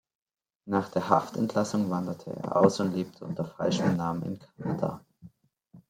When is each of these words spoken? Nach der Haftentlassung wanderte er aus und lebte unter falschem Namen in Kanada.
Nach 0.65 0.89
der 0.89 1.09
Haftentlassung 1.09 1.87
wanderte 1.91 2.35
er 2.35 2.55
aus 2.55 2.79
und 2.79 2.95
lebte 2.95 3.23
unter 3.23 3.45
falschem 3.45 3.97
Namen 3.97 4.23
in 4.23 4.39
Kanada. 4.39 5.05